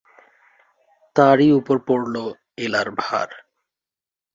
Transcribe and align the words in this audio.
তাঁরই 1.15 1.49
উপর 1.51 1.77
পড়ল 1.87 2.15
এলার 2.57 2.87
ভার। 2.97 3.29